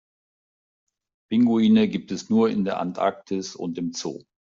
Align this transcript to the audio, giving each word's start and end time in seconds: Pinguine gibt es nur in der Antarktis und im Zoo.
Pinguine 1.29 1.87
gibt 1.87 2.11
es 2.11 2.31
nur 2.31 2.49
in 2.49 2.63
der 2.65 2.79
Antarktis 2.79 3.55
und 3.55 3.77
im 3.77 3.93
Zoo. 3.93 4.23